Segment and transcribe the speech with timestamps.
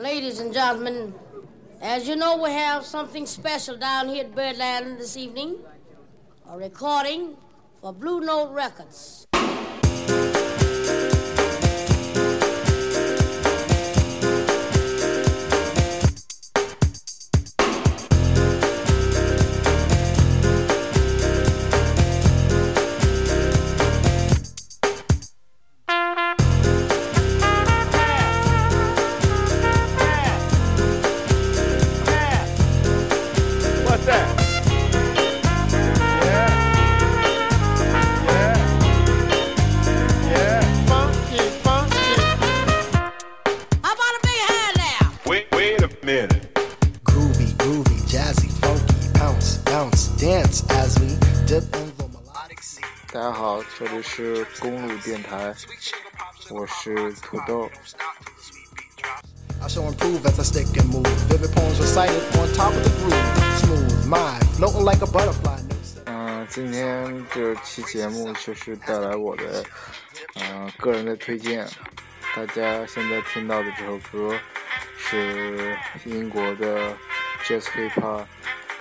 [0.00, 1.12] Ladies and gentlemen,
[1.82, 5.58] as you know, we have something special down here at Birdland this evening.
[6.48, 7.36] A recording
[7.82, 9.26] for Blue Note Records.
[53.12, 55.52] 大家好，这里是公路电台，
[56.48, 57.68] 我是土豆。
[59.60, 61.08] I shall improve as I stick and move.
[61.28, 63.58] Vivid poems recited on top of the groove.
[63.58, 65.60] Smooth, mind, floating like a butterfly.
[65.68, 66.02] No sense.
[66.06, 69.64] 嗯、今天这期节目就是带来我的
[70.36, 71.66] 嗯、个人的推荐。
[72.36, 74.38] 大家现在听到的这首歌
[74.96, 76.96] 是英国的
[77.44, 78.24] Jazz Hip Hop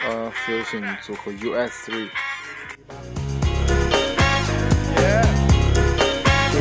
[0.00, 2.08] 呃 Fusion 组合 US3。
[2.88, 3.25] Yeah.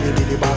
[0.05, 0.53] Diddy diddy bop.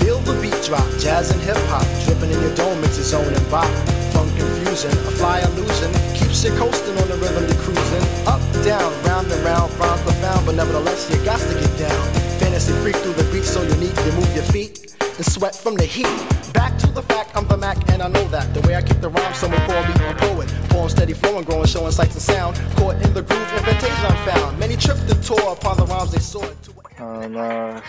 [0.00, 3.28] Feel the beat drop, jazz and hip hop, dripping in your dome, it's a zone
[3.28, 3.68] and bop.
[4.16, 8.00] Funk confusion, a fly illusion, keeps you coasting on the rhythm you're cruising.
[8.24, 12.04] Up, down, round and round, rhymes profound, but nevertheless you got to get down.
[12.40, 15.84] Fantasy freak through the beat so unique, you move your feet and sweat from the
[15.84, 16.08] heat.
[16.54, 18.54] Back to the fact, I'm the Mac and I know that.
[18.54, 20.48] The way I kick the rhyme, someone call me a poet.
[20.70, 22.56] Poem steady flowing, growing, showing sights and sound.
[22.76, 24.58] Caught in the groove, invitation I'm found.
[24.58, 26.83] Many tripped and tore upon the rhymes they soared to.
[26.98, 27.82] 嗯、那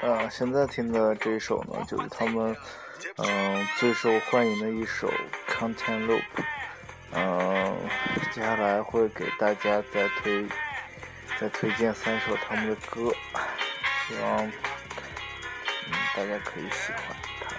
[0.00, 2.56] 呃，现在听的这一首呢，就是他们
[3.16, 5.08] 嗯、最受欢迎的一首
[5.48, 6.20] 《Content Loop》。
[7.12, 7.76] 嗯、
[8.32, 10.46] 接下来会给大家再推
[11.40, 13.12] 再推荐三首他们的歌，
[14.06, 14.52] 希望嗯
[16.14, 17.58] 大家可以喜欢他们。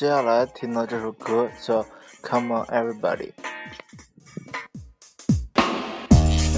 [0.00, 1.82] 接下来听到这首歌叫《
[2.22, 3.32] Come On Everybody》。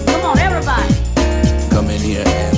[0.06, 0.94] Come on, everybody.
[1.70, 2.51] Come in here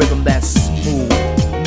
[0.00, 1.10] rhythm that's smooth.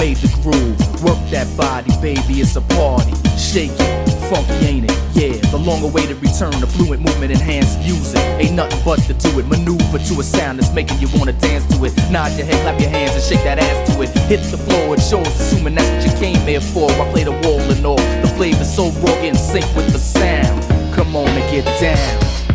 [0.02, 3.14] Made the groove, work that body, baby, it's a party.
[3.38, 4.98] Shake it, funky ain't it?
[5.14, 8.18] Yeah, the long awaited return of fluent movement, enhanced music.
[8.42, 9.46] Ain't nothing but to do it.
[9.46, 11.94] Maneuver to a sound that's making you wanna dance to it.
[12.10, 14.10] Nod your head, clap your hands, and shake that ass to it.
[14.32, 16.90] Hit the floor, it shows, assuming that's what you came here for.
[16.90, 18.02] I play the wall and all.
[18.26, 20.58] The flavor's so raw, in sync with the sound.
[20.96, 22.53] Come on and get down.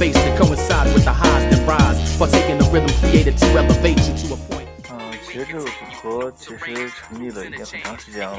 [0.00, 2.16] Level of bass that coincide with the highs that rise.
[2.16, 4.68] Partaking the rhythm created to elevate you to a point.
[4.90, 5.70] 嗯，其实这个组
[6.02, 8.38] 合其实成立了已经很长时间了，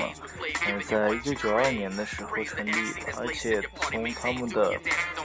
[0.68, 4.74] 嗯，在一九九二年的时候成立的，而且从他们的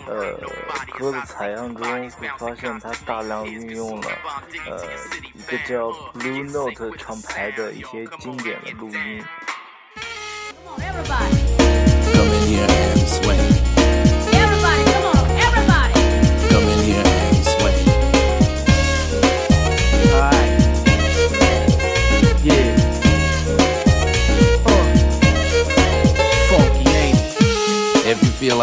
[0.07, 0.39] 呃
[0.99, 4.09] 歌的采样中会发现，他大量运用了
[4.67, 4.85] 呃
[5.35, 9.25] 一个叫 Blue Note 厂牌的一些经典的录音。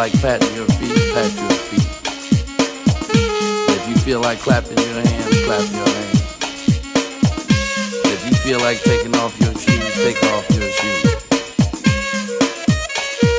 [0.04, 1.88] Like patting your feet, pat your feet.
[3.70, 6.22] If you feel like clapping your hands, clap your hands.
[8.12, 11.16] If you feel like taking off your shoes, take off your shoes.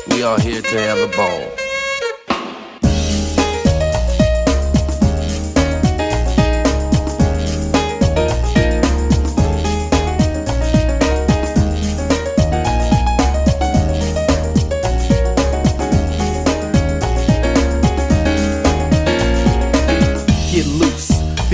[0.09, 1.64] We are here to have a ball.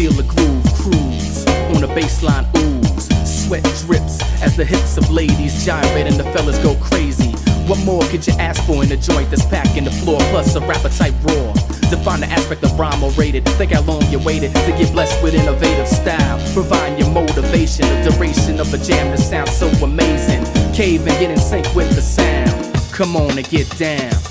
[0.00, 1.44] Feel the groove, cruise
[1.76, 3.04] on the baseline ooze.
[3.28, 7.32] Sweat drips as the hips of ladies gyrate and the fellas go crazy.
[7.68, 10.60] What more could you ask for in a joint that's packing the floor, plus a
[10.60, 11.52] rapper type raw?
[11.92, 13.44] Define the aspect of rhyme or rated.
[13.60, 16.38] Think how long you waited to get blessed with innovative style.
[16.54, 20.42] Providing your motivation, the duration of a jam that sounds so amazing.
[20.72, 22.74] Cave and get in sync with the sound.
[22.90, 24.29] Come on and get down.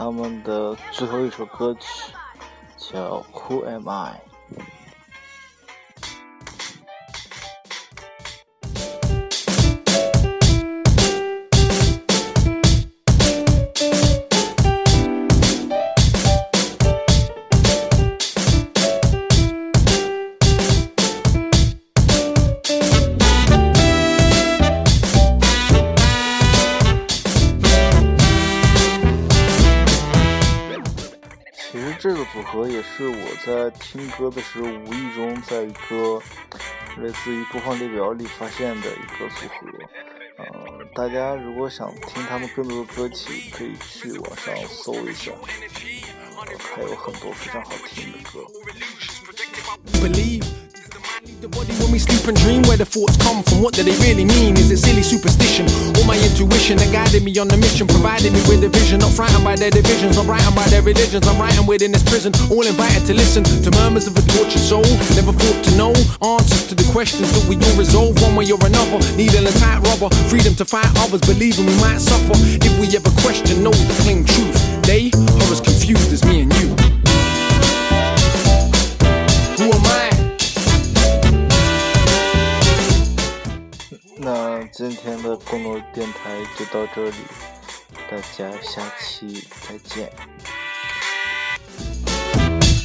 [0.00, 2.14] 他们的最后一首歌曲
[2.74, 4.18] 叫 who am i
[33.44, 36.20] 在听歌的时候无意中在一个
[36.98, 39.66] 类似于播放列表里发现的一个组合。
[40.36, 40.44] 呃，
[40.94, 45.32] 大家如果想听他们更多的歌曲，可以去网上搜一下，
[46.46, 48.44] 呃还有很多非常好听的歌。
[51.40, 53.64] The body when we sleep and dream where the thoughts come from.
[53.64, 54.60] What do they really mean?
[54.60, 55.64] Is it silly superstition
[55.96, 59.00] or my intuition that guided me on the mission, provided me with a vision?
[59.00, 61.24] Not frightened by their divisions, not frightened by their religions.
[61.24, 64.84] I'm writing within this prison, all invited to listen to murmurs of a tortured soul.
[65.16, 68.60] Never thought to know answers to the questions that we all resolve one way or
[68.60, 69.00] another.
[69.16, 73.08] Needle and tight rubber, freedom to fight others, believing we might suffer if we ever
[73.24, 74.52] question, know the plain truth.
[74.84, 76.76] They are as confused as me and you.
[84.71, 87.15] 今天的公路电台就到这里，
[88.09, 90.11] 大家下期再见。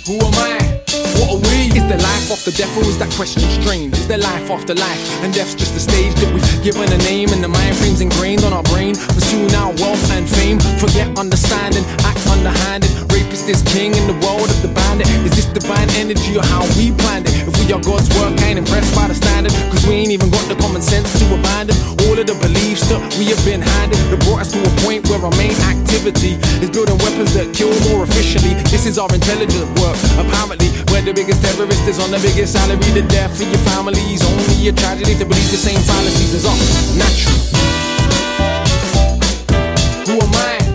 [0.07, 0.81] Who am I?
[1.19, 1.71] What are we?
[1.75, 3.93] Is there life after death or is that question strange?
[3.99, 5.23] Is there life after life?
[5.23, 8.45] And death's just a stage that we've given a name and the mind frames ingrained
[8.45, 8.95] on our brain.
[8.95, 10.59] Pursuing our wealth and fame.
[10.79, 13.04] Forget understanding, act underhanded.
[13.36, 15.12] Is king in the world of the bandit.
[15.27, 17.36] Is this divine energy or how we planned it?
[17.44, 19.51] If we are God's work, I ain't impressed by the standard.
[19.70, 21.75] Cause we ain't even got the common sense to abandon
[22.08, 24.00] all of the beliefs that we have been handed.
[24.08, 27.75] That brought us to a point where our main activity is building weapons that kill
[27.92, 28.56] more efficiently.
[28.72, 30.00] This is our intelligent work.
[30.15, 32.80] Apparently, where the biggest terrorist is on the biggest salary.
[32.96, 36.48] The death of your family is only a tragedy to believe the same fallacies as
[36.48, 36.63] us.
[36.96, 37.36] Natural.
[40.08, 40.75] Who am I?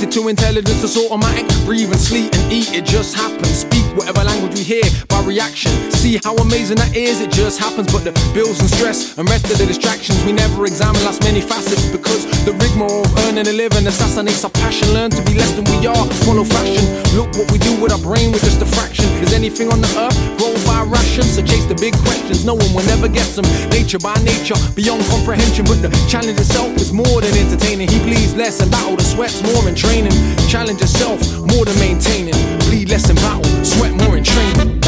[0.00, 1.46] Connected to intelligence that's automatic?
[1.64, 3.58] Breathe and sleep and eat, it just happens.
[3.60, 5.70] Speak whatever language we hear reaction.
[5.94, 7.86] See how amazing that is, it just happens.
[7.94, 11.40] But the bills and stress and rest of the distractions, we never examine last many
[11.40, 14.90] facets because the rigmarole of earning a living assassinates our passion.
[14.90, 16.82] Learn to be less than we are, follow fashion.
[17.14, 19.06] Look what we do with our brain, we're just a fraction.
[19.22, 21.22] Is anything on the earth grown by ration?
[21.22, 23.46] So chase the big questions, no one will never get them.
[23.70, 25.62] Nature by nature, beyond comprehension.
[25.70, 27.86] But the challenge itself is more than entertaining.
[27.86, 30.16] He bleeds less and battle, the sweat's more in training.
[30.50, 31.22] Challenge yourself
[31.54, 32.34] more than maintaining.
[32.66, 34.79] Bleed less in battle, sweat more in training.